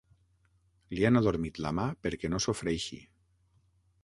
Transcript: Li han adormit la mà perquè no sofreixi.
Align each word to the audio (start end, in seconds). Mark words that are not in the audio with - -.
Li 0.95 1.05
han 1.09 1.19
adormit 1.21 1.61
la 1.67 1.75
mà 1.81 1.85
perquè 2.07 2.33
no 2.35 2.41
sofreixi. 2.47 3.01